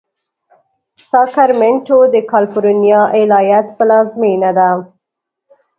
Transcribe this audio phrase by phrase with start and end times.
[1.09, 4.69] ساکرمنټو د کالفرنیا ایالت پلازمېنه ده.